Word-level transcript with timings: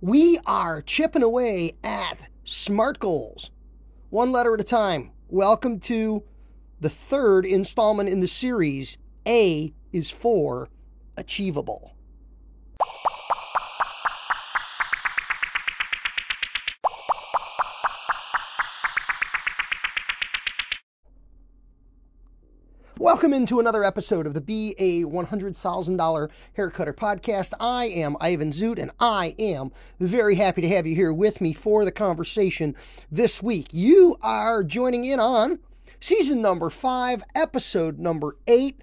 We 0.00 0.38
are 0.46 0.80
chipping 0.80 1.24
away 1.24 1.76
at 1.82 2.28
SMART 2.44 3.00
goals, 3.00 3.50
one 4.10 4.30
letter 4.30 4.54
at 4.54 4.60
a 4.60 4.64
time. 4.64 5.10
Welcome 5.26 5.80
to 5.80 6.22
the 6.80 6.88
third 6.88 7.44
installment 7.44 8.08
in 8.08 8.20
the 8.20 8.28
series. 8.28 8.96
A 9.26 9.74
is 9.92 10.12
for 10.12 10.68
achievable. 11.16 11.96
Welcome 23.00 23.32
into 23.32 23.60
another 23.60 23.84
episode 23.84 24.26
of 24.26 24.34
the 24.34 24.40
Be 24.40 24.74
a 24.76 25.04
$100,000 25.04 26.30
Haircutter 26.56 26.92
podcast. 26.92 27.52
I 27.60 27.84
am 27.84 28.16
Ivan 28.20 28.50
Zoot, 28.50 28.76
and 28.76 28.90
I 28.98 29.36
am 29.38 29.70
very 30.00 30.34
happy 30.34 30.62
to 30.62 30.68
have 30.70 30.84
you 30.84 30.96
here 30.96 31.12
with 31.12 31.40
me 31.40 31.52
for 31.52 31.84
the 31.84 31.92
conversation 31.92 32.74
this 33.08 33.40
week. 33.40 33.68
You 33.70 34.16
are 34.20 34.64
joining 34.64 35.04
in 35.04 35.20
on 35.20 35.60
season 36.00 36.42
number 36.42 36.70
five, 36.70 37.22
episode 37.36 38.00
number 38.00 38.36
eight. 38.48 38.82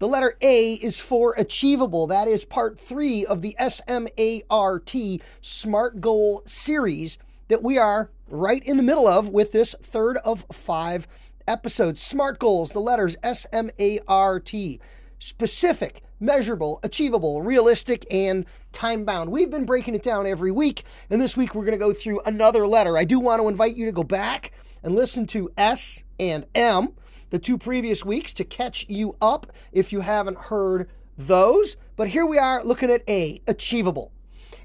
The 0.00 0.08
letter 0.08 0.36
A 0.40 0.72
is 0.72 0.98
for 0.98 1.32
achievable. 1.38 2.08
That 2.08 2.26
is 2.26 2.44
part 2.44 2.76
three 2.80 3.24
of 3.24 3.40
the 3.40 3.56
SMART 3.60 5.22
SMART 5.40 6.00
Goal 6.00 6.42
series 6.44 7.18
that 7.46 7.62
we 7.62 7.78
are 7.78 8.10
right 8.26 8.64
in 8.64 8.78
the 8.78 8.82
middle 8.82 9.06
of 9.06 9.28
with 9.28 9.52
this 9.52 9.76
third 9.80 10.16
of 10.24 10.44
five 10.50 11.06
episodes. 11.46 12.00
SMART 12.00 12.38
goals, 12.38 12.72
the 12.72 12.80
letters 12.80 13.16
S 13.22 13.46
M 13.52 13.70
A 13.78 14.00
R 14.08 14.40
T. 14.40 14.80
Specific, 15.18 16.02
measurable, 16.20 16.80
achievable, 16.82 17.40
realistic, 17.40 18.06
and 18.10 18.44
time 18.72 19.04
bound. 19.04 19.30
We've 19.30 19.50
been 19.50 19.64
breaking 19.64 19.94
it 19.94 20.02
down 20.02 20.26
every 20.26 20.50
week, 20.50 20.84
and 21.08 21.20
this 21.20 21.36
week 21.36 21.54
we're 21.54 21.64
going 21.64 21.78
to 21.78 21.78
go 21.78 21.92
through 21.94 22.20
another 22.26 22.66
letter. 22.66 22.98
I 22.98 23.04
do 23.04 23.18
want 23.18 23.40
to 23.40 23.48
invite 23.48 23.76
you 23.76 23.86
to 23.86 23.92
go 23.92 24.02
back 24.02 24.52
and 24.82 24.94
listen 24.94 25.26
to 25.28 25.50
S 25.56 26.04
and 26.18 26.44
M, 26.54 26.90
the 27.30 27.38
two 27.38 27.56
previous 27.56 28.04
weeks, 28.04 28.34
to 28.34 28.44
catch 28.44 28.84
you 28.88 29.16
up 29.22 29.46
if 29.72 29.92
you 29.92 30.00
haven't 30.00 30.36
heard 30.36 30.90
those. 31.16 31.76
But 31.96 32.08
here 32.08 32.26
we 32.26 32.38
are 32.38 32.62
looking 32.62 32.90
at 32.90 33.02
A, 33.08 33.40
achievable. 33.46 34.12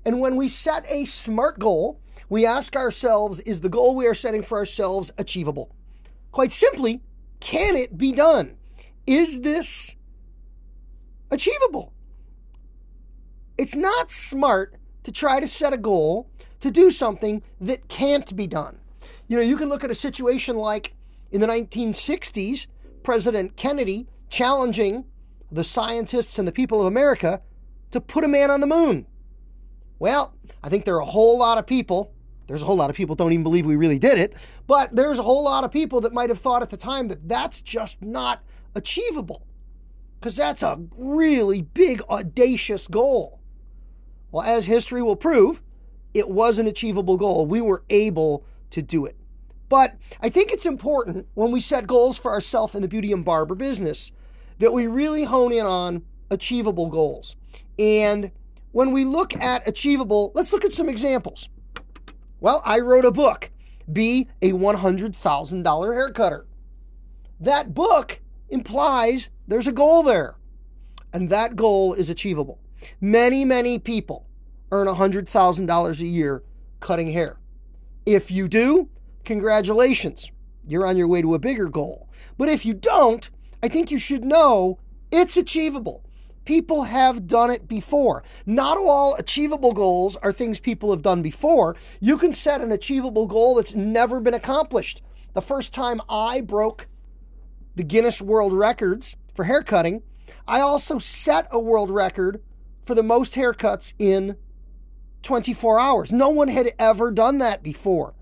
And 0.04 0.20
when 0.20 0.36
we 0.36 0.50
set 0.50 0.86
a 0.90 1.06
SMART 1.06 1.60
goal, 1.60 2.02
we 2.28 2.46
ask 2.46 2.76
ourselves, 2.76 3.40
is 3.42 3.62
the 3.62 3.70
goal 3.70 3.96
we 3.96 4.08
are 4.08 4.14
setting 4.14 4.44
for 4.44 4.58
ourselves 4.58 5.12
achievable? 5.18 5.74
Quite 6.32 6.52
simply, 6.52 7.02
can 7.40 7.76
it 7.76 7.98
be 7.98 8.12
done? 8.12 8.58
Is 9.08 9.42
this 9.42 9.96
achievable? 11.32 11.94
It's 13.58 13.76
not 13.76 14.12
smart 14.12 14.76
to 15.04 15.12
try 15.12 15.40
to 15.40 15.48
set 15.48 15.74
a 15.74 15.78
goal 15.78 16.30
to 16.60 16.72
do 16.72 16.92
something 16.92 17.42
that 17.60 17.88
can't 17.88 18.36
be 18.36 18.48
done. 18.48 18.80
You 19.28 19.38
know, 19.38 19.44
you 19.44 19.58
can 19.58 19.70
look 19.70 19.84
at 19.84 19.92
a 19.92 19.96
situation 19.96 20.58
like 20.58 20.94
in 21.32 21.42
the 21.42 21.48
1960s, 21.48 22.68
President 23.04 23.56
Kennedy 23.56 24.08
challenging 24.30 25.06
the 25.52 25.64
scientists 25.64 26.38
and 26.38 26.48
the 26.48 26.52
people 26.52 26.82
of 26.82 26.88
America 26.88 27.42
to 27.92 28.00
put 28.00 28.24
a 28.24 28.28
man 28.28 28.52
on 28.52 28.62
the 28.62 28.68
moon. 28.68 29.08
Well, 29.98 30.36
I 30.64 30.70
think 30.70 30.86
there 30.86 30.96
are 30.96 31.02
a 31.02 31.06
whole 31.06 31.40
lot 31.40 31.58
of 31.58 31.66
people 31.66 32.14
there's 32.50 32.64
a 32.64 32.66
whole 32.66 32.78
lot 32.78 32.90
of 32.90 32.96
people 32.96 33.16
don't 33.16 33.32
even 33.32 33.44
believe 33.44 33.68
we 33.68 33.76
really 33.76 34.00
did 34.00 34.18
it, 34.18 34.34
but 34.66 34.96
there's 34.96 35.20
a 35.20 35.24
whole 35.24 35.44
lot 35.44 35.64
of 35.64 35.72
people 35.72 36.02
that 36.02 36.12
might 36.12 36.30
have 36.30 36.40
thought 36.40 36.64
at 36.64 36.72
the 36.72 36.78
time 36.78 37.08
that 37.08 37.30
that's 37.30 37.62
just 37.62 38.02
not 38.02 38.44
achievable 38.74 39.46
because 40.20 40.36
that's 40.36 40.64
a 40.64 40.82
really 40.98 41.62
big, 41.62 42.02
audacious 42.10 42.88
goal. 42.88 43.40
Well, 44.32 44.44
as 44.44 44.66
history 44.66 45.04
will 45.04 45.16
prove, 45.16 45.62
it 46.16 46.28
was 46.28 46.58
an 46.58 46.66
achievable 46.66 47.18
goal. 47.18 47.46
We 47.46 47.62
were 47.62 47.84
able 47.88 48.44
to 48.72 48.82
do 48.82 49.06
it. 49.06 49.16
But 49.70 49.96
I 50.20 50.30
think 50.30 50.52
it's 50.52 50.66
important 50.66 51.28
when 51.36 51.52
we 51.52 51.62
set 51.62 51.86
goals 51.86 52.18
for 52.18 52.32
ourselves 52.32 52.74
in 52.74 52.82
the 52.82 52.88
beauty 52.88 53.12
and 53.12 53.24
barber 53.24 53.54
business 53.54 54.12
that 54.58 54.74
we 54.74 54.88
really 54.88 55.26
hone 55.26 55.52
in 55.52 55.68
on 55.68 56.02
achievable 56.32 56.90
goals. 56.90 57.36
And 57.78 58.32
when 58.72 58.92
we 58.92 59.06
look 59.06 59.36
at 59.36 59.68
achievable, 59.68 60.32
let's 60.34 60.52
look 60.52 60.66
at 60.66 60.74
some 60.74 60.90
examples. 60.90 61.48
Well, 62.42 62.62
I 62.64 62.80
wrote 62.80 63.06
a 63.06 63.12
book, 63.12 63.52
Be 63.92 64.30
a 64.42 64.52
$100,000 64.52 65.94
Hair 65.94 66.12
Cutter. 66.12 66.46
That 67.40 67.74
book 67.74 68.22
implies 68.50 69.30
there's 69.48 69.68
a 69.68 69.74
goal 69.74 70.04
there, 70.04 70.38
and 71.12 71.30
that 71.30 71.58
goal 71.58 71.94
is 71.94 72.10
achievable. 72.10 72.60
Many, 73.02 73.44
many 73.44 73.78
people 73.78 74.26
earn 74.72 74.88
$100,000 74.88 76.00
a 76.00 76.06
year 76.06 76.44
cutting 76.80 77.10
hair. 77.10 77.40
If 78.06 78.32
you 78.32 78.48
do, 78.48 78.90
congratulations, 79.26 80.32
you're 80.66 80.86
on 80.86 80.96
your 80.96 81.08
way 81.08 81.22
to 81.22 81.34
a 81.34 81.40
bigger 81.40 81.68
goal. 81.68 82.10
But 82.38 82.48
if 82.48 82.66
you 82.66 82.74
don't, 82.74 83.30
I 83.62 83.68
think 83.68 83.92
you 83.92 84.00
should 84.00 84.24
know 84.24 84.80
it's 85.12 85.36
achievable. 85.36 86.06
People 86.50 86.86
have 86.86 87.28
done 87.28 87.52
it 87.52 87.68
before. 87.68 88.24
Not 88.44 88.76
all 88.76 89.14
achievable 89.14 89.72
goals 89.72 90.16
are 90.16 90.32
things 90.32 90.60
people 90.60 90.90
have 90.90 91.04
done 91.04 91.22
before. 91.22 91.76
You 92.00 92.18
can 92.18 92.34
set 92.34 92.60
an 92.60 92.72
achievable 92.72 93.28
goal 93.28 93.54
that's 93.54 93.76
never 93.76 94.20
been 94.20 94.34
accomplished. 94.34 95.04
The 95.34 95.44
first 95.44 95.74
time 95.74 96.02
I 96.10 96.42
broke 96.42 96.88
the 97.76 97.84
Guinness 97.84 98.20
World 98.20 98.52
Records 98.52 99.16
for 99.32 99.44
haircutting, 99.44 100.02
I 100.48 100.60
also 100.60 100.98
set 100.98 101.48
a 101.52 101.60
world 101.60 101.92
record 101.92 102.42
for 102.82 102.96
the 102.96 103.04
most 103.04 103.36
haircuts 103.36 103.94
in 104.00 104.36
24 105.22 105.80
hours. 105.80 106.12
No 106.12 106.30
one 106.30 106.48
had 106.48 106.74
ever 106.80 107.12
done 107.12 107.38
that 107.38 107.62
before. 107.62 108.16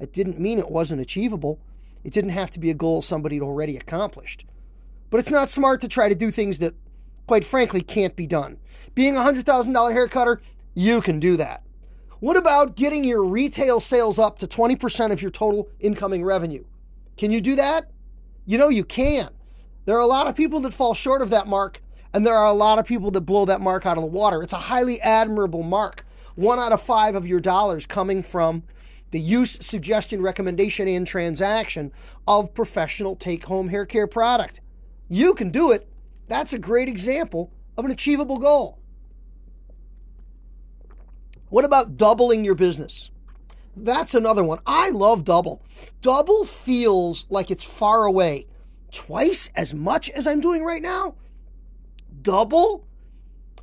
It 0.00 0.10
didn't 0.10 0.40
mean 0.40 0.58
it 0.58 0.70
wasn't 0.70 1.02
achievable. 1.02 1.60
It 2.02 2.14
didn't 2.14 2.30
have 2.30 2.50
to 2.52 2.58
be 2.58 2.70
a 2.70 2.74
goal 2.74 3.02
somebody 3.02 3.36
had 3.36 3.42
already 3.42 3.76
accomplished. 3.76 4.46
But 5.10 5.20
it's 5.20 5.30
not 5.30 5.50
smart 5.50 5.82
to 5.82 5.88
try 5.88 6.08
to 6.08 6.14
do 6.14 6.30
things 6.30 6.60
that 6.60 6.74
quite 7.26 7.44
frankly, 7.44 7.80
can't 7.80 8.16
be 8.16 8.26
done. 8.26 8.58
Being 8.94 9.16
a 9.16 9.20
$100,000 9.20 9.92
hair 9.92 10.08
cutter, 10.08 10.40
you 10.74 11.00
can 11.00 11.20
do 11.20 11.36
that. 11.36 11.62
What 12.20 12.36
about 12.36 12.76
getting 12.76 13.04
your 13.04 13.24
retail 13.24 13.80
sales 13.80 14.18
up 14.18 14.38
to 14.38 14.46
20% 14.46 15.12
of 15.12 15.20
your 15.20 15.30
total 15.30 15.68
incoming 15.80 16.24
revenue? 16.24 16.64
Can 17.16 17.30
you 17.30 17.40
do 17.40 17.54
that? 17.56 17.90
You 18.46 18.58
know, 18.58 18.68
you 18.68 18.84
can. 18.84 19.30
There 19.84 19.96
are 19.96 20.00
a 20.00 20.06
lot 20.06 20.26
of 20.26 20.34
people 20.34 20.60
that 20.60 20.72
fall 20.72 20.94
short 20.94 21.22
of 21.22 21.30
that 21.30 21.46
mark, 21.46 21.82
and 22.12 22.26
there 22.26 22.34
are 22.34 22.46
a 22.46 22.52
lot 22.52 22.78
of 22.78 22.86
people 22.86 23.10
that 23.10 23.22
blow 23.22 23.44
that 23.44 23.60
mark 23.60 23.84
out 23.84 23.98
of 23.98 24.02
the 24.02 24.08
water. 24.08 24.42
It's 24.42 24.52
a 24.52 24.58
highly 24.58 25.00
admirable 25.02 25.62
mark. 25.62 26.06
One 26.34 26.58
out 26.58 26.72
of 26.72 26.82
five 26.82 27.14
of 27.14 27.26
your 27.26 27.40
dollars 27.40 27.86
coming 27.86 28.22
from 28.22 28.62
the 29.10 29.20
use, 29.20 29.58
suggestion, 29.60 30.22
recommendation, 30.22 30.88
and 30.88 31.06
transaction 31.06 31.92
of 32.26 32.54
professional 32.54 33.14
take 33.14 33.44
home 33.44 33.68
hair 33.68 33.86
care 33.86 34.06
product. 34.06 34.60
You 35.08 35.34
can 35.34 35.50
do 35.50 35.70
it 35.70 35.88
that's 36.26 36.52
a 36.52 36.58
great 36.58 36.88
example 36.88 37.52
of 37.76 37.84
an 37.84 37.90
achievable 37.90 38.38
goal. 38.38 38.78
What 41.48 41.64
about 41.64 41.96
doubling 41.96 42.44
your 42.44 42.54
business? 42.54 43.10
That's 43.76 44.14
another 44.14 44.44
one. 44.44 44.60
I 44.66 44.90
love 44.90 45.24
double. 45.24 45.62
Double 46.00 46.44
feels 46.44 47.26
like 47.30 47.50
it's 47.50 47.64
far 47.64 48.04
away. 48.04 48.46
Twice 48.90 49.50
as 49.56 49.74
much 49.74 50.08
as 50.10 50.26
I'm 50.26 50.40
doing 50.40 50.64
right 50.64 50.82
now? 50.82 51.14
Double? 52.22 52.86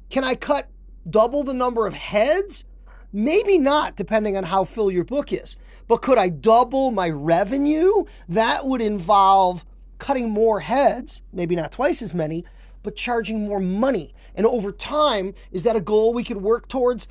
Can 0.09 0.23
I 0.23 0.35
cut 0.35 0.69
double 1.09 1.43
the 1.43 1.53
number 1.53 1.88
of 1.88 1.93
heads? 1.93 2.66
Maybe 3.13 3.57
not, 3.57 3.95
depending 3.95 4.38
on 4.38 4.45
how 4.45 4.63
full 4.66 4.91
your 4.91 5.03
book 5.03 5.33
is. 5.33 5.55
But 5.88 6.01
could 6.01 6.17
I 6.17 6.29
double 6.29 6.91
my 6.91 7.09
revenue? 7.09 8.05
That 8.29 8.66
would 8.66 8.81
involve 8.81 9.66
cutting 10.01 10.31
more 10.31 10.62
heads, 10.62 11.22
maybe 11.31 11.56
not 11.56 11.72
twice 11.72 12.01
as 12.01 12.12
many, 12.12 12.44
but 12.81 12.95
charging 12.95 13.47
more 13.47 13.59
money. 13.59 14.16
And 14.34 14.47
over 14.47 14.72
time, 14.72 15.35
is 15.52 15.61
that 15.64 15.75
a 15.75 15.79
goal 15.79 16.11
we 16.11 16.23
could 16.23 16.41
work 16.41 16.67
towards? 16.67 17.08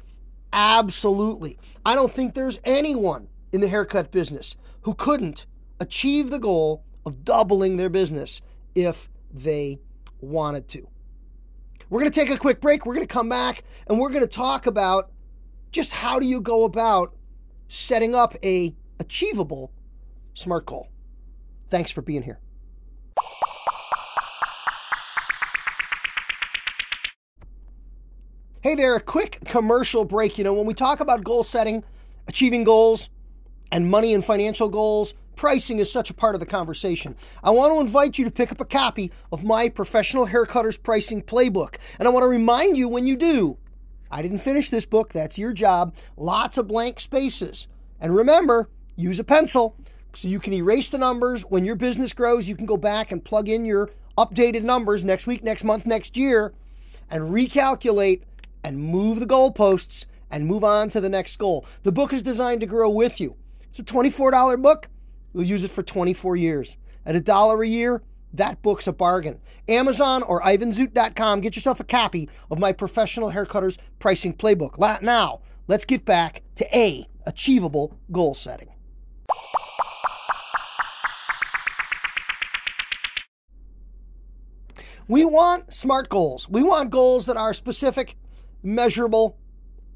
Absolutely. 0.52 1.56
I 1.86 1.94
don't 1.94 2.10
think 2.10 2.34
there's 2.34 2.58
anyone 2.64 3.28
in 3.52 3.60
the 3.60 3.68
haircut 3.68 4.10
business 4.10 4.56
who 4.82 4.94
couldn't 4.94 5.46
achieve 5.78 6.30
the 6.30 6.40
goal 6.40 6.82
of 7.06 7.24
doubling 7.24 7.76
their 7.76 7.88
business 7.88 8.42
if 8.74 9.08
they 9.32 9.78
wanted 10.20 10.66
to. 10.70 10.88
We're 11.88 12.00
going 12.00 12.10
to 12.10 12.20
take 12.20 12.30
a 12.30 12.38
quick 12.38 12.60
break. 12.60 12.84
We're 12.84 12.94
going 12.94 13.06
to 13.06 13.12
come 13.12 13.28
back 13.28 13.62
and 13.86 14.00
we're 14.00 14.10
going 14.10 14.22
to 14.22 14.26
talk 14.26 14.66
about 14.66 15.12
just 15.70 15.92
how 15.92 16.18
do 16.18 16.26
you 16.26 16.40
go 16.40 16.64
about 16.64 17.14
setting 17.68 18.16
up 18.16 18.34
a 18.44 18.74
achievable 18.98 19.70
smart 20.34 20.66
goal. 20.66 20.88
Thanks 21.68 21.92
for 21.92 22.02
being 22.02 22.22
here. 22.22 22.40
Hey 28.62 28.74
there, 28.74 28.94
a 28.94 29.00
quick 29.00 29.38
commercial 29.46 30.04
break. 30.04 30.36
You 30.36 30.44
know, 30.44 30.52
when 30.52 30.66
we 30.66 30.74
talk 30.74 31.00
about 31.00 31.24
goal 31.24 31.42
setting, 31.42 31.82
achieving 32.28 32.62
goals, 32.62 33.08
and 33.72 33.90
money 33.90 34.12
and 34.12 34.22
financial 34.22 34.68
goals, 34.68 35.14
pricing 35.34 35.78
is 35.78 35.90
such 35.90 36.10
a 36.10 36.14
part 36.14 36.34
of 36.34 36.40
the 36.40 36.46
conversation. 36.46 37.16
I 37.42 37.52
want 37.52 37.72
to 37.72 37.80
invite 37.80 38.18
you 38.18 38.26
to 38.26 38.30
pick 38.30 38.52
up 38.52 38.60
a 38.60 38.66
copy 38.66 39.12
of 39.32 39.42
my 39.42 39.70
Professional 39.70 40.26
Haircutters 40.26 40.82
Pricing 40.82 41.22
Playbook. 41.22 41.76
And 41.98 42.06
I 42.06 42.10
want 42.10 42.22
to 42.22 42.28
remind 42.28 42.76
you 42.76 42.86
when 42.86 43.06
you 43.06 43.16
do 43.16 43.56
I 44.10 44.20
didn't 44.20 44.40
finish 44.40 44.68
this 44.68 44.84
book. 44.84 45.14
That's 45.14 45.38
your 45.38 45.54
job. 45.54 45.94
Lots 46.18 46.58
of 46.58 46.68
blank 46.68 47.00
spaces. 47.00 47.66
And 47.98 48.14
remember, 48.14 48.68
use 48.94 49.18
a 49.18 49.24
pencil 49.24 49.74
so 50.12 50.28
you 50.28 50.38
can 50.38 50.52
erase 50.52 50.90
the 50.90 50.98
numbers. 50.98 51.46
When 51.46 51.64
your 51.64 51.76
business 51.76 52.12
grows, 52.12 52.46
you 52.46 52.56
can 52.56 52.66
go 52.66 52.76
back 52.76 53.10
and 53.10 53.24
plug 53.24 53.48
in 53.48 53.64
your 53.64 53.88
updated 54.18 54.64
numbers 54.64 55.02
next 55.02 55.26
week, 55.26 55.42
next 55.42 55.64
month, 55.64 55.86
next 55.86 56.14
year, 56.14 56.52
and 57.08 57.30
recalculate 57.30 58.20
and 58.62 58.78
move 58.78 59.20
the 59.20 59.26
goalposts 59.26 60.04
and 60.30 60.46
move 60.46 60.64
on 60.64 60.88
to 60.90 61.00
the 61.00 61.08
next 61.08 61.36
goal. 61.36 61.66
The 61.82 61.92
book 61.92 62.12
is 62.12 62.22
designed 62.22 62.60
to 62.60 62.66
grow 62.66 62.90
with 62.90 63.20
you. 63.20 63.36
It's 63.68 63.78
a 63.78 63.84
$24 63.84 64.60
book. 64.62 64.88
We'll 65.32 65.46
use 65.46 65.64
it 65.64 65.70
for 65.70 65.82
24 65.82 66.36
years. 66.36 66.76
At 67.06 67.16
a 67.16 67.20
dollar 67.20 67.62
a 67.62 67.68
year, 67.68 68.02
that 68.32 68.62
book's 68.62 68.86
a 68.86 68.92
bargain. 68.92 69.40
Amazon 69.68 70.22
or 70.22 70.40
ivanzoot.com, 70.42 71.40
get 71.40 71.56
yourself 71.56 71.80
a 71.80 71.84
copy 71.84 72.28
of 72.50 72.58
my 72.58 72.72
professional 72.72 73.32
haircutters 73.32 73.78
pricing 73.98 74.34
playbook. 74.34 75.02
Now, 75.02 75.40
let's 75.66 75.84
get 75.84 76.04
back 76.04 76.42
to 76.56 76.76
A, 76.76 77.08
achievable 77.26 77.98
goal 78.12 78.34
setting. 78.34 78.68
We 85.08 85.24
want 85.24 85.74
smart 85.74 86.08
goals. 86.08 86.48
We 86.48 86.62
want 86.62 86.90
goals 86.90 87.26
that 87.26 87.36
are 87.36 87.52
specific, 87.52 88.14
measurable, 88.62 89.38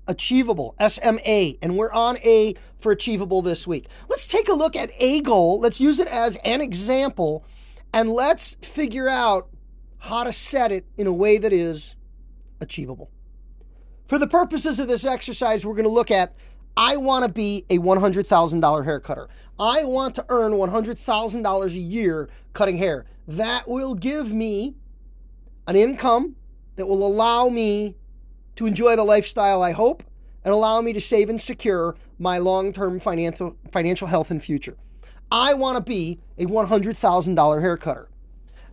achievable, 0.07 0.75
SMA, 0.87 1.55
and 1.63 1.77
we're 1.77 1.93
on 1.93 2.19
A 2.19 2.55
for 2.77 2.93
achievable 2.93 3.43
this 3.43 3.67
week. 3.67 3.87
Let's 4.09 4.27
take 4.27 4.49
a 4.49 4.55
look 4.55 4.77
at 4.77 4.91
a 4.99 5.21
goal. 5.21 5.61
Let's 5.61 5.81
use 5.81 5.99
it 5.99 6.09
as 6.09 6.37
an 6.45 6.61
example 6.61 7.45
and 7.93 8.13
let's 8.13 8.55
figure 8.61 9.09
out 9.09 9.49
how 9.99 10.25
to 10.25 10.33
set 10.33 10.73
it 10.73 10.85
in 10.97 11.07
a 11.07 11.13
way 11.13 11.39
that 11.39 11.53
is 11.53 11.95
achievable. 12.61 13.11
For 14.07 14.19
the 14.19 14.27
purposes 14.27 14.79
of 14.79 14.89
this 14.89 15.05
exercise, 15.05 15.65
we're 15.65 15.75
going 15.75 15.85
to 15.85 15.91
look 15.91 16.11
at 16.11 16.35
I 16.77 16.97
want 16.97 17.25
to 17.25 17.31
be 17.31 17.65
a 17.71 17.79
$100,000 17.79 18.85
hair 18.85 19.01
cutter. 19.01 19.29
I 19.59 19.85
want 19.85 20.17
to 20.17 20.27
earn 20.29 20.53
$100,000 20.53 21.67
a 21.67 21.79
year 21.79 22.29
cutting 22.53 22.77
hair. 22.79 23.07
That 23.29 23.69
will 23.69 23.95
give 23.95 24.33
me 24.33 24.75
an 25.67 25.77
income 25.77 26.35
that 26.77 26.87
will 26.87 27.07
allow 27.07 27.49
me 27.49 27.95
to 28.57 28.67
enjoy 28.67 28.97
the 28.97 29.05
lifestyle 29.05 29.63
I 29.63 29.73
hope 29.73 30.03
and 30.45 30.53
allow 30.53 30.81
me 30.81 30.93
to 30.93 31.01
save 31.01 31.29
and 31.29 31.41
secure 31.41 31.97
my 32.19 32.39
long-term 32.39 33.01
financial 33.01 33.57
financial 33.71 34.09
health 34.09 34.31
and 34.31 34.43
future. 34.43 34.77
I 35.31 35.55
want 35.55 35.77
to 35.77 35.83
be 35.83 36.21
a 36.39 36.45
$100,000 36.45 37.61
hair 37.61 37.77
cutter. 37.77 38.09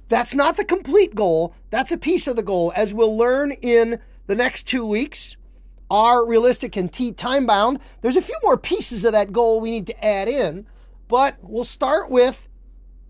That's 0.09 0.35
not 0.35 0.57
the 0.57 0.65
complete 0.65 1.15
goal. 1.15 1.55
That's 1.69 1.91
a 1.91 1.97
piece 1.97 2.27
of 2.27 2.35
the 2.35 2.43
goal. 2.43 2.73
As 2.75 2.93
we'll 2.93 3.17
learn 3.17 3.51
in 3.51 3.99
the 4.27 4.35
next 4.35 4.63
two 4.67 4.85
weeks, 4.85 5.37
are 5.89 6.25
realistic 6.25 6.77
and 6.77 6.91
time 7.17 7.45
bound. 7.45 7.79
There's 8.01 8.15
a 8.15 8.21
few 8.21 8.37
more 8.41 8.57
pieces 8.57 9.03
of 9.03 9.11
that 9.11 9.33
goal 9.33 9.59
we 9.59 9.71
need 9.71 9.87
to 9.87 10.05
add 10.05 10.29
in, 10.29 10.65
but 11.09 11.37
we'll 11.41 11.65
start 11.65 12.09
with 12.09 12.47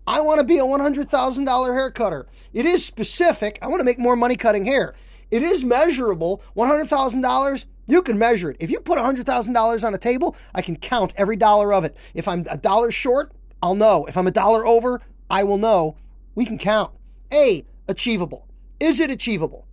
I 0.04 0.20
want 0.20 0.38
to 0.38 0.44
be 0.44 0.58
a 0.58 0.64
$100,000 0.64 1.74
hair 1.74 1.90
cutter. 1.92 2.26
It 2.52 2.66
is 2.66 2.84
specific. 2.84 3.56
I 3.62 3.68
want 3.68 3.78
to 3.80 3.84
make 3.84 4.00
more 4.00 4.16
money 4.16 4.34
cutting 4.34 4.64
hair. 4.64 4.94
It 5.32 5.42
is 5.42 5.64
measurable. 5.64 6.42
$100,000, 6.54 7.64
you 7.86 8.02
can 8.02 8.18
measure 8.18 8.50
it. 8.50 8.58
If 8.60 8.70
you 8.70 8.80
put 8.80 8.98
$100,000 8.98 9.84
on 9.84 9.94
a 9.94 9.98
table, 9.98 10.36
I 10.54 10.60
can 10.60 10.76
count 10.76 11.14
every 11.16 11.36
dollar 11.36 11.72
of 11.72 11.84
it. 11.84 11.96
If 12.12 12.28
I'm 12.28 12.44
a 12.50 12.58
dollar 12.58 12.90
short, 12.90 13.32
I'll 13.62 13.74
know. 13.74 14.04
If 14.04 14.18
I'm 14.18 14.26
a 14.26 14.30
dollar 14.30 14.66
over, 14.66 15.00
I 15.30 15.42
will 15.44 15.56
know. 15.56 15.96
We 16.34 16.44
can 16.44 16.58
count. 16.58 16.92
A, 17.32 17.64
achievable. 17.88 18.46
Is 18.78 19.00
it 19.00 19.10
achievable? 19.10 19.66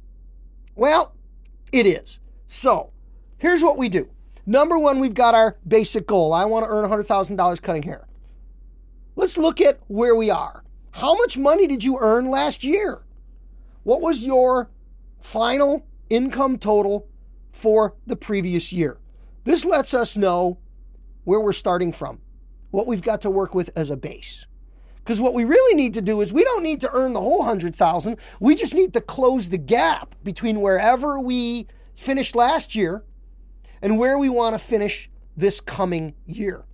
Well, 0.76 1.14
it 1.74 1.86
is. 1.86 2.22
So, 2.48 2.94
here's 3.38 3.62
what 3.62 3.78
we 3.78 3.90
do. 3.90 4.10
Number 4.46 4.80
one, 4.80 5.00
we've 5.00 5.14
got 5.14 5.36
our 5.36 5.58
basic 5.68 6.08
goal. 6.08 6.32
I 6.32 6.46
want 6.46 6.64
to 6.66 6.72
earn 6.72 6.90
$100,000 6.90 7.62
cutting 7.62 7.84
hair. 7.84 8.08
Let's 9.18 9.38
look 9.38 9.60
at 9.60 9.82
where 9.90 10.16
we 10.16 10.30
are. 10.30 10.64
How 10.92 11.18
much 11.18 11.38
money 11.38 11.68
did 11.68 11.84
you 11.84 11.98
earn 12.00 12.30
last 12.30 12.64
year? 12.64 13.02
What 13.84 14.00
was 14.00 14.24
your 14.24 14.70
final 15.20 15.86
income 16.10 16.58
total 16.58 17.08
for 17.52 17.96
the 18.06 18.16
previous 18.16 18.72
year. 18.72 18.98
This 19.44 19.66
lets 19.66 19.94
us 19.94 20.18
know 20.18 20.60
where 21.24 21.40
we're 21.40 21.54
starting 21.54 21.92
from, 21.92 22.20
what 22.72 22.88
we've 22.88 23.02
got 23.02 23.22
to 23.22 23.30
work 23.30 23.54
with 23.54 23.70
as 23.76 23.90
a 23.90 23.98
base. 23.98 24.46
Because 24.98 25.20
what 25.20 25.34
we 25.34 25.44
really 25.44 25.76
need 25.76 25.94
to 25.96 26.02
do 26.02 26.22
is 26.22 26.32
we 26.32 26.44
don't 26.44 26.64
need 26.64 26.82
to 26.82 26.92
earn 26.92 27.14
the 27.14 27.22
whole 27.22 27.40
100,000. 27.40 28.18
We 28.40 28.56
just 28.56 28.74
need 28.74 28.94
to 28.94 29.02
close 29.02 29.50
the 29.50 29.58
gap 29.58 30.14
between 30.24 30.62
wherever 30.62 31.20
we 31.20 31.68
finished 31.96 32.36
last 32.36 32.76
year 32.76 33.04
and 33.82 33.98
where 33.98 34.18
we 34.18 34.30
want 34.30 34.54
to 34.54 34.60
finish 34.60 35.10
this 35.36 35.60
coming 35.60 36.14
year. 36.26 36.66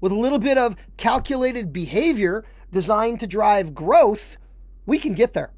With 0.00 0.12
a 0.12 0.16
little 0.16 0.38
bit 0.38 0.56
of 0.56 0.76
calculated 0.96 1.72
behavior 1.72 2.44
designed 2.72 3.20
to 3.20 3.26
drive 3.26 3.74
growth, 3.74 4.38
we 4.86 4.98
can 4.98 5.12
get 5.12 5.34
there. 5.34 5.52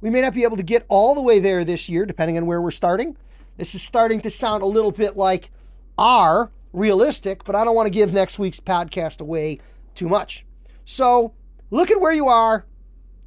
We 0.00 0.10
may 0.10 0.20
not 0.20 0.34
be 0.34 0.44
able 0.44 0.56
to 0.56 0.62
get 0.62 0.86
all 0.88 1.14
the 1.14 1.20
way 1.20 1.38
there 1.38 1.64
this 1.64 1.88
year, 1.88 2.06
depending 2.06 2.36
on 2.36 2.46
where 2.46 2.60
we're 2.60 2.70
starting. 2.70 3.16
This 3.56 3.74
is 3.74 3.82
starting 3.82 4.20
to 4.22 4.30
sound 4.30 4.62
a 4.62 4.66
little 4.66 4.92
bit 4.92 5.16
like 5.16 5.50
our 5.98 6.50
realistic, 6.72 7.44
but 7.44 7.54
I 7.54 7.64
don't 7.64 7.74
want 7.74 7.86
to 7.86 7.90
give 7.90 8.12
next 8.12 8.38
week's 8.38 8.60
podcast 8.60 9.20
away 9.20 9.58
too 9.94 10.08
much. 10.08 10.46
So 10.84 11.34
look 11.70 11.90
at 11.90 12.00
where 12.00 12.12
you 12.12 12.28
are 12.28 12.64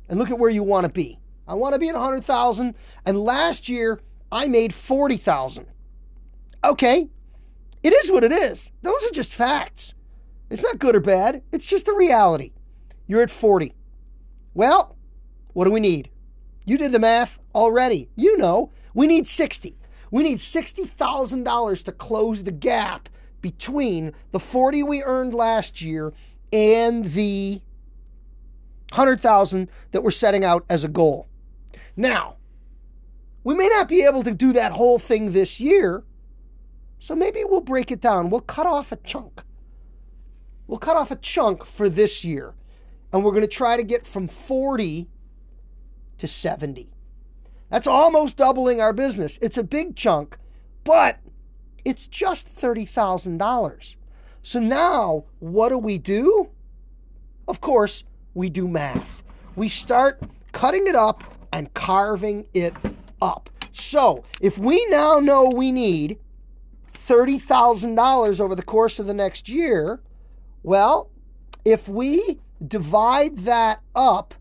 and 0.09 0.17
look 0.17 0.31
at 0.31 0.39
where 0.39 0.49
you 0.49 0.63
want 0.63 0.85
to 0.85 0.91
be. 0.91 1.19
I 1.47 1.53
want 1.53 1.73
to 1.73 1.79
be 1.79 1.89
at 1.89 1.95
100,000 1.95 2.73
and 3.05 3.23
last 3.23 3.69
year 3.69 3.99
I 4.31 4.47
made 4.47 4.73
40,000. 4.73 5.67
Okay. 6.63 7.09
It 7.83 7.93
is 7.93 8.11
what 8.11 8.23
it 8.23 8.31
is. 8.31 8.71
Those 8.81 9.05
are 9.05 9.11
just 9.11 9.33
facts. 9.33 9.93
It's 10.49 10.63
not 10.63 10.79
good 10.79 10.95
or 10.95 11.01
bad. 11.01 11.43
It's 11.51 11.67
just 11.67 11.85
the 11.85 11.93
reality. 11.93 12.53
You're 13.07 13.21
at 13.21 13.29
40. 13.29 13.75
Well, 14.53 14.95
what 15.51 15.65
do 15.65 15.71
we 15.71 15.79
need? 15.79 16.09
You 16.65 16.77
did 16.77 16.91
the 16.91 16.99
math 16.99 17.39
already. 17.53 18.09
You 18.15 18.37
know, 18.37 18.71
we 18.93 19.07
need 19.07 19.27
60. 19.27 19.77
We 20.11 20.23
need 20.23 20.37
$60,000 20.37 21.83
to 21.83 21.91
close 21.91 22.43
the 22.43 22.51
gap 22.51 23.09
between 23.41 24.13
the 24.31 24.39
40 24.39 24.83
we 24.83 25.03
earned 25.03 25.33
last 25.33 25.81
year 25.81 26.13
and 26.51 27.05
the 27.05 27.61
100,000 28.91 29.69
that 29.91 30.03
we're 30.03 30.11
setting 30.11 30.45
out 30.45 30.65
as 30.69 30.83
a 30.83 30.87
goal. 30.87 31.27
Now, 31.97 32.37
we 33.43 33.55
may 33.55 33.67
not 33.67 33.87
be 33.87 34.03
able 34.03 34.23
to 34.23 34.33
do 34.33 34.53
that 34.53 34.73
whole 34.73 34.99
thing 34.99 35.31
this 35.31 35.59
year, 35.59 36.03
so 36.99 37.15
maybe 37.15 37.43
we'll 37.43 37.61
break 37.61 37.91
it 37.91 37.99
down. 37.99 38.29
We'll 38.29 38.39
cut 38.39 38.65
off 38.65 38.91
a 38.91 38.95
chunk. 38.97 39.41
We'll 40.67 40.79
cut 40.79 40.95
off 40.95 41.11
a 41.11 41.15
chunk 41.17 41.65
for 41.65 41.89
this 41.89 42.23
year, 42.23 42.53
and 43.11 43.23
we're 43.23 43.31
going 43.31 43.41
to 43.41 43.47
try 43.47 43.75
to 43.75 43.83
get 43.83 44.05
from 44.05 44.27
40 44.27 45.09
to 46.17 46.27
70. 46.27 46.89
That's 47.69 47.87
almost 47.87 48.37
doubling 48.37 48.79
our 48.79 48.93
business. 48.93 49.39
It's 49.41 49.57
a 49.57 49.63
big 49.63 49.95
chunk, 49.95 50.37
but 50.83 51.19
it's 51.83 52.07
just 52.07 52.47
$30,000. 52.47 53.95
So 54.43 54.59
now, 54.59 55.25
what 55.39 55.69
do 55.69 55.77
we 55.77 55.97
do? 55.97 56.49
Of 57.47 57.61
course, 57.61 58.03
we 58.33 58.49
do 58.49 58.67
math. 58.67 59.23
We 59.55 59.69
start 59.69 60.21
cutting 60.51 60.87
it 60.87 60.95
up 60.95 61.23
and 61.51 61.73
carving 61.73 62.45
it 62.53 62.73
up. 63.21 63.49
So, 63.71 64.23
if 64.39 64.57
we 64.57 64.85
now 64.89 65.19
know 65.19 65.45
we 65.45 65.71
need 65.71 66.19
$30,000 66.93 68.39
over 68.39 68.55
the 68.55 68.63
course 68.63 68.99
of 68.99 69.07
the 69.07 69.13
next 69.13 69.49
year, 69.49 70.01
well, 70.61 71.09
if 71.65 71.87
we 71.87 72.39
divide 72.65 73.39
that 73.39 73.81
up, 73.95 74.35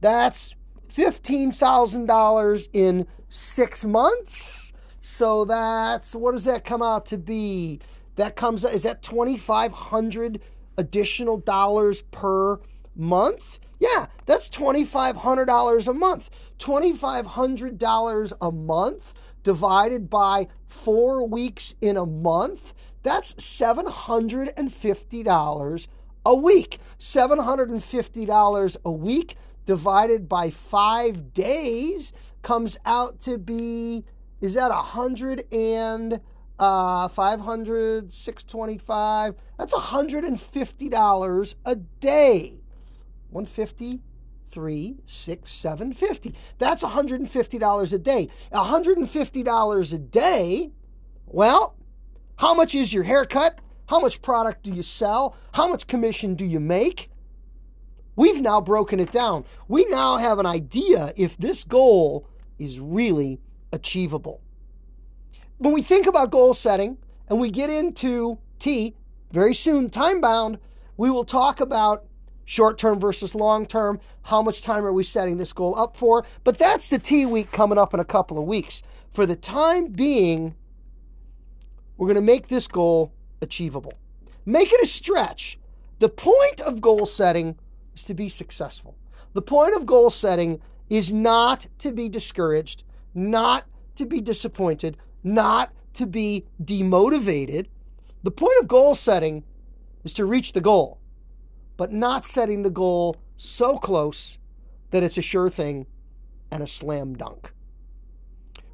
that's 0.00 0.54
$15,000 0.94 2.68
in 2.72 3.06
six 3.28 3.84
months. 3.84 4.72
So 5.00 5.44
that's, 5.44 6.14
what 6.14 6.32
does 6.32 6.44
that 6.44 6.64
come 6.64 6.82
out 6.82 7.06
to 7.06 7.18
be? 7.18 7.80
That 8.16 8.36
comes, 8.36 8.64
is 8.64 8.84
that 8.84 9.02
2,500 9.02 10.40
additional 10.78 11.38
dollars 11.38 12.02
per 12.02 12.60
month? 12.94 13.58
Yeah, 13.80 14.06
that's 14.26 14.48
$2,500 14.48 15.88
a 15.88 15.92
month. 15.92 16.30
$2,500 16.58 18.32
a 18.40 18.52
month 18.52 19.14
divided 19.44 20.10
by 20.10 20.48
four 20.66 21.28
weeks 21.28 21.74
in 21.80 21.96
a 21.96 22.06
month, 22.06 22.74
that's 23.04 23.34
$750 23.34 25.86
a 26.26 26.34
week. 26.34 26.78
$750 26.98 28.76
a 28.84 28.90
week 28.90 29.36
divided 29.64 30.28
by 30.28 30.50
five 30.50 31.32
days 31.32 32.12
comes 32.42 32.76
out 32.84 33.20
to 33.20 33.38
be 33.38 34.04
is 34.40 34.54
that 34.54 34.70
a 34.70 34.82
hundred 34.82 35.44
and 35.52 36.20
uh 36.58 37.08
500 37.08 38.12
625 38.12 39.34
that's 39.58 39.74
$150 39.74 41.54
a 41.64 41.74
day 41.74 42.60
150 43.30 44.00
three, 44.54 45.00
six, 45.04 45.50
seven, 45.50 45.92
fifty. 45.92 46.32
That's 46.58 46.84
$150 46.84 47.92
a 47.92 47.98
day. 47.98 48.28
$150 48.52 49.92
a 49.92 49.98
day, 49.98 50.70
well, 51.26 51.76
how 52.36 52.54
much 52.54 52.74
is 52.76 52.92
your 52.92 53.02
haircut? 53.02 53.58
How 53.86 53.98
much 53.98 54.22
product 54.22 54.62
do 54.62 54.70
you 54.70 54.84
sell? 54.84 55.36
How 55.54 55.66
much 55.66 55.88
commission 55.88 56.36
do 56.36 56.46
you 56.46 56.60
make? 56.60 57.10
We've 58.16 58.40
now 58.40 58.60
broken 58.60 59.00
it 59.00 59.10
down. 59.10 59.44
We 59.68 59.84
now 59.86 60.16
have 60.16 60.38
an 60.38 60.46
idea 60.46 61.12
if 61.16 61.36
this 61.36 61.64
goal 61.64 62.28
is 62.58 62.78
really 62.80 63.40
achievable. 63.72 64.40
When 65.58 65.72
we 65.72 65.82
think 65.82 66.06
about 66.06 66.30
goal 66.30 66.54
setting 66.54 66.98
and 67.28 67.40
we 67.40 67.50
get 67.50 67.70
into 67.70 68.38
T, 68.58 68.94
very 69.32 69.54
soon, 69.54 69.90
time 69.90 70.20
bound, 70.20 70.58
we 70.96 71.10
will 71.10 71.24
talk 71.24 71.60
about 71.60 72.06
short 72.44 72.78
term 72.78 73.00
versus 73.00 73.34
long 73.34 73.66
term. 73.66 74.00
How 74.22 74.42
much 74.42 74.62
time 74.62 74.84
are 74.84 74.92
we 74.92 75.04
setting 75.04 75.38
this 75.38 75.52
goal 75.52 75.76
up 75.78 75.96
for? 75.96 76.24
But 76.44 76.58
that's 76.58 76.88
the 76.88 76.98
T 76.98 77.26
week 77.26 77.50
coming 77.50 77.78
up 77.78 77.94
in 77.94 78.00
a 78.00 78.04
couple 78.04 78.38
of 78.38 78.44
weeks. 78.44 78.82
For 79.10 79.26
the 79.26 79.36
time 79.36 79.88
being, 79.88 80.54
we're 81.96 82.06
going 82.06 82.16
to 82.16 82.22
make 82.22 82.48
this 82.48 82.66
goal 82.66 83.12
achievable. 83.40 83.92
Make 84.44 84.72
it 84.72 84.82
a 84.82 84.86
stretch. 84.86 85.58
The 86.00 86.08
point 86.08 86.60
of 86.60 86.80
goal 86.80 87.06
setting 87.06 87.56
is 87.94 88.04
to 88.04 88.14
be 88.14 88.28
successful. 88.28 88.96
The 89.32 89.42
point 89.42 89.74
of 89.74 89.86
goal 89.86 90.10
setting 90.10 90.60
is 90.88 91.12
not 91.12 91.66
to 91.78 91.92
be 91.92 92.08
discouraged, 92.08 92.84
not 93.14 93.66
to 93.96 94.06
be 94.06 94.20
disappointed, 94.20 94.96
not 95.22 95.72
to 95.94 96.06
be 96.06 96.46
demotivated. 96.62 97.66
The 98.22 98.30
point 98.30 98.60
of 98.60 98.68
goal 98.68 98.94
setting 98.94 99.44
is 100.04 100.12
to 100.14 100.24
reach 100.24 100.52
the 100.52 100.60
goal, 100.60 100.98
but 101.76 101.92
not 101.92 102.26
setting 102.26 102.62
the 102.62 102.70
goal 102.70 103.16
so 103.36 103.76
close 103.78 104.38
that 104.90 105.02
it's 105.02 105.18
a 105.18 105.22
sure 105.22 105.48
thing 105.48 105.86
and 106.50 106.62
a 106.62 106.66
slam 106.66 107.14
dunk. 107.14 107.52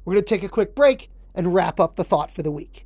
We're 0.03 0.13
going 0.13 0.23
to 0.23 0.29
take 0.29 0.43
a 0.43 0.49
quick 0.49 0.75
break 0.75 1.09
and 1.33 1.53
wrap 1.53 1.79
up 1.79 1.95
the 1.95 2.03
thought 2.03 2.31
for 2.31 2.43
the 2.43 2.51
week. 2.51 2.85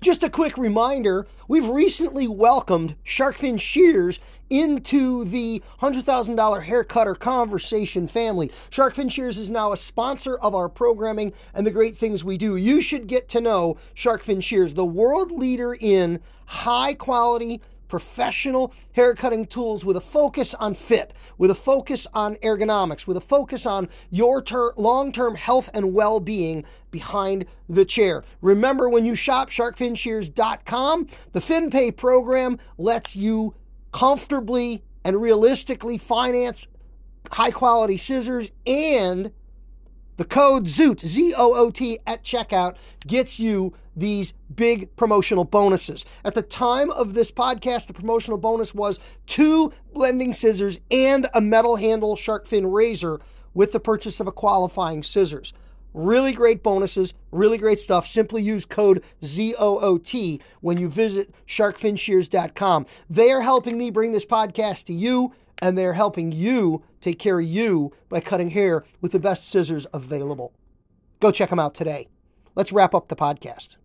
Just 0.00 0.22
a 0.22 0.30
quick 0.30 0.58
reminder 0.58 1.26
we've 1.48 1.68
recently 1.68 2.28
welcomed 2.28 2.96
Sharkfin 3.06 3.58
Shears 3.58 4.20
into 4.50 5.24
the 5.24 5.62
$100,000 5.80 6.64
haircutter 6.64 7.18
conversation 7.18 8.06
family. 8.06 8.50
Sharkfin 8.70 9.10
Shears 9.10 9.38
is 9.38 9.50
now 9.50 9.72
a 9.72 9.76
sponsor 9.76 10.36
of 10.36 10.54
our 10.54 10.68
programming 10.68 11.32
and 11.54 11.66
the 11.66 11.70
great 11.70 11.96
things 11.96 12.22
we 12.22 12.36
do. 12.36 12.56
You 12.56 12.82
should 12.82 13.06
get 13.06 13.28
to 13.30 13.40
know 13.40 13.78
Sharkfin 13.94 14.42
Shears, 14.42 14.74
the 14.74 14.84
world 14.84 15.32
leader 15.32 15.74
in 15.74 16.20
high 16.46 16.94
quality 16.94 17.62
professional 17.94 18.72
haircutting 18.90 19.46
tools 19.46 19.84
with 19.84 19.96
a 19.96 20.00
focus 20.00 20.52
on 20.54 20.74
fit, 20.74 21.12
with 21.38 21.48
a 21.48 21.54
focus 21.54 22.08
on 22.12 22.34
ergonomics, 22.42 23.06
with 23.06 23.16
a 23.16 23.20
focus 23.20 23.64
on 23.64 23.88
your 24.10 24.42
ter- 24.42 24.74
long 24.76 25.12
term 25.12 25.36
health 25.36 25.70
and 25.72 25.94
well 25.94 26.18
being 26.18 26.64
behind 26.90 27.44
the 27.68 27.84
chair. 27.84 28.24
Remember, 28.40 28.88
when 28.88 29.04
you 29.04 29.14
shop 29.14 29.48
sharkfinshears.com, 29.48 31.06
the 31.30 31.38
FinPay 31.38 31.96
program 31.96 32.58
lets 32.78 33.14
you 33.14 33.54
comfortably 33.92 34.82
and 35.04 35.22
realistically 35.22 35.96
finance 35.96 36.66
high 37.30 37.52
quality 37.52 37.96
scissors 37.96 38.50
and 38.66 39.30
the 40.16 40.24
code 40.24 40.66
ZOOT, 40.66 40.98
Z 40.98 41.32
O 41.36 41.54
O 41.54 41.70
T, 41.70 42.00
at 42.08 42.24
checkout 42.24 42.74
gets 43.06 43.38
you 43.38 43.72
these 43.96 44.32
big 44.54 44.94
promotional 44.96 45.44
bonuses. 45.44 46.04
At 46.24 46.34
the 46.34 46.42
time 46.42 46.90
of 46.90 47.14
this 47.14 47.30
podcast, 47.30 47.86
the 47.86 47.92
promotional 47.92 48.38
bonus 48.38 48.74
was 48.74 48.98
two 49.26 49.72
blending 49.92 50.32
scissors 50.32 50.80
and 50.90 51.28
a 51.34 51.40
metal 51.40 51.76
handle 51.76 52.16
shark 52.16 52.46
fin 52.46 52.66
razor 52.66 53.20
with 53.54 53.72
the 53.72 53.80
purchase 53.80 54.20
of 54.20 54.26
a 54.26 54.32
qualifying 54.32 55.02
scissors. 55.02 55.52
Really 55.94 56.32
great 56.32 56.62
bonuses, 56.62 57.14
really 57.30 57.56
great 57.56 57.78
stuff. 57.78 58.06
Simply 58.06 58.42
use 58.42 58.64
code 58.64 59.02
ZOOT 59.24 60.40
when 60.60 60.76
you 60.76 60.88
visit 60.88 61.32
sharkfinshears.com. 61.46 62.86
They 63.08 63.30
are 63.30 63.42
helping 63.42 63.78
me 63.78 63.90
bring 63.90 64.10
this 64.10 64.26
podcast 64.26 64.86
to 64.86 64.92
you, 64.92 65.32
and 65.62 65.78
they're 65.78 65.92
helping 65.92 66.32
you 66.32 66.82
take 67.00 67.20
care 67.20 67.38
of 67.38 67.46
you 67.46 67.92
by 68.08 68.18
cutting 68.18 68.50
hair 68.50 68.84
with 69.00 69.12
the 69.12 69.20
best 69.20 69.48
scissors 69.48 69.86
available. 69.94 70.52
Go 71.20 71.30
check 71.30 71.50
them 71.50 71.60
out 71.60 71.74
today. 71.74 72.08
Let's 72.56 72.72
wrap 72.72 72.92
up 72.92 73.06
the 73.06 73.16
podcast. 73.16 73.76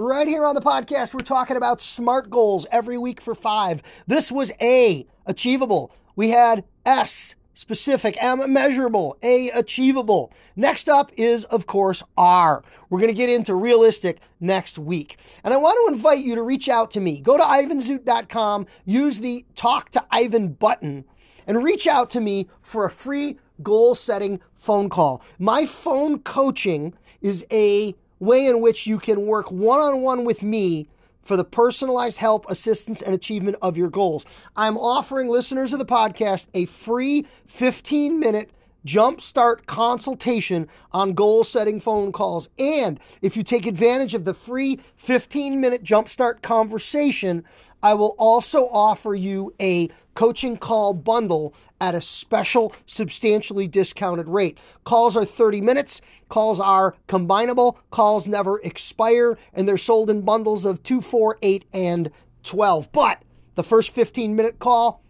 Right 0.00 0.28
here 0.28 0.44
on 0.44 0.54
the 0.54 0.60
podcast, 0.60 1.12
we're 1.12 1.24
talking 1.24 1.56
about 1.56 1.80
SMART 1.80 2.30
goals 2.30 2.66
every 2.70 2.96
week 2.96 3.20
for 3.20 3.34
five. 3.34 3.82
This 4.06 4.30
was 4.30 4.52
A, 4.60 5.04
achievable. 5.26 5.92
We 6.14 6.30
had 6.30 6.62
S, 6.86 7.34
specific, 7.54 8.16
M, 8.22 8.52
measurable, 8.52 9.18
A, 9.24 9.50
achievable. 9.50 10.32
Next 10.54 10.88
up 10.88 11.10
is, 11.16 11.44
of 11.46 11.66
course, 11.66 12.04
R. 12.16 12.62
We're 12.88 13.00
going 13.00 13.12
to 13.12 13.16
get 13.16 13.28
into 13.28 13.56
realistic 13.56 14.20
next 14.38 14.78
week. 14.78 15.18
And 15.42 15.52
I 15.52 15.56
want 15.56 15.76
to 15.88 15.92
invite 15.92 16.20
you 16.24 16.36
to 16.36 16.42
reach 16.42 16.68
out 16.68 16.92
to 16.92 17.00
me. 17.00 17.20
Go 17.20 17.36
to 17.36 17.42
ivanzoot.com, 17.42 18.66
use 18.84 19.18
the 19.18 19.44
Talk 19.56 19.90
to 19.90 20.04
Ivan 20.12 20.52
button, 20.52 21.06
and 21.44 21.64
reach 21.64 21.88
out 21.88 22.08
to 22.10 22.20
me 22.20 22.48
for 22.62 22.84
a 22.84 22.90
free 22.92 23.36
goal 23.62 23.94
setting 23.94 24.40
phone 24.54 24.88
call. 24.88 25.22
My 25.38 25.66
phone 25.66 26.20
coaching 26.20 26.94
is 27.20 27.44
a 27.50 27.94
way 28.20 28.46
in 28.46 28.60
which 28.60 28.86
you 28.86 28.98
can 28.98 29.26
work 29.26 29.50
one 29.50 29.80
on 29.80 30.00
one 30.00 30.24
with 30.24 30.42
me 30.42 30.88
for 31.22 31.36
the 31.36 31.44
personalized 31.44 32.18
help, 32.18 32.48
assistance, 32.48 33.02
and 33.02 33.14
achievement 33.14 33.56
of 33.60 33.76
your 33.76 33.90
goals. 33.90 34.24
I'm 34.56 34.78
offering 34.78 35.28
listeners 35.28 35.72
of 35.72 35.78
the 35.78 35.84
podcast 35.84 36.46
a 36.54 36.64
free 36.66 37.26
15 37.46 38.18
minute 38.18 38.50
jumpstart 38.88 39.66
consultation 39.66 40.66
on 40.92 41.12
goal 41.12 41.44
setting 41.44 41.78
phone 41.78 42.10
calls. 42.10 42.48
And 42.58 42.98
if 43.20 43.36
you 43.36 43.42
take 43.42 43.66
advantage 43.66 44.14
of 44.14 44.24
the 44.24 44.32
free 44.32 44.80
15 44.96 45.60
minute 45.60 45.84
jumpstart 45.84 46.40
conversation, 46.40 47.44
I 47.82 47.92
will 47.92 48.16
also 48.18 48.66
offer 48.68 49.14
you 49.14 49.54
a 49.60 49.90
coaching 50.14 50.56
call 50.56 50.94
bundle 50.94 51.54
at 51.80 51.94
a 51.94 52.00
special, 52.00 52.72
substantially 52.86 53.68
discounted 53.68 54.26
rate. 54.26 54.58
Calls 54.84 55.16
are 55.18 55.24
30 55.24 55.60
minutes, 55.60 56.00
calls 56.30 56.58
are 56.58 56.96
combinable, 57.06 57.76
calls 57.90 58.26
never 58.26 58.58
expire, 58.60 59.38
and 59.52 59.68
they're 59.68 59.76
sold 59.76 60.08
in 60.08 60.22
bundles 60.22 60.64
of 60.64 60.82
2, 60.82 61.02
4, 61.02 61.38
8, 61.42 61.64
and 61.74 62.10
12. 62.42 62.90
But 62.90 63.22
the 63.54 63.62
first 63.62 63.90
15 63.90 64.34
minute 64.34 64.58
call, 64.58 65.02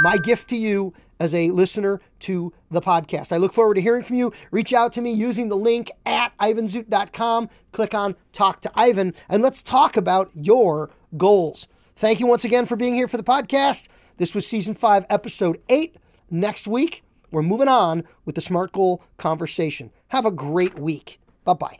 my 0.00 0.16
gift 0.16 0.48
to 0.48 0.56
you 0.56 0.92
as 1.20 1.34
a 1.34 1.50
listener 1.50 2.00
to 2.20 2.52
the 2.70 2.80
podcast. 2.80 3.32
I 3.32 3.36
look 3.36 3.52
forward 3.52 3.74
to 3.74 3.80
hearing 3.80 4.02
from 4.02 4.16
you. 4.16 4.32
Reach 4.50 4.72
out 4.72 4.92
to 4.94 5.00
me 5.00 5.12
using 5.12 5.48
the 5.48 5.56
link 5.56 5.90
at 6.04 6.36
ivanzoot.com. 6.38 7.48
Click 7.72 7.94
on 7.94 8.16
Talk 8.32 8.60
to 8.62 8.72
Ivan, 8.74 9.14
and 9.28 9.42
let's 9.42 9.62
talk 9.62 9.96
about 9.96 10.30
your 10.34 10.90
goals. 11.16 11.68
Thank 11.94 12.20
you 12.20 12.26
once 12.26 12.44
again 12.44 12.66
for 12.66 12.76
being 12.76 12.94
here 12.94 13.06
for 13.08 13.16
the 13.16 13.22
podcast. 13.22 13.86
This 14.16 14.34
was 14.34 14.46
season 14.46 14.74
five, 14.74 15.06
episode 15.08 15.60
eight. 15.68 15.96
Next 16.30 16.66
week, 16.66 17.04
we're 17.30 17.42
moving 17.42 17.68
on 17.68 18.04
with 18.24 18.34
the 18.34 18.40
SMART 18.40 18.72
Goal 18.72 19.02
conversation. 19.16 19.90
Have 20.08 20.26
a 20.26 20.30
great 20.30 20.78
week. 20.78 21.20
Bye 21.44 21.54
bye. 21.54 21.78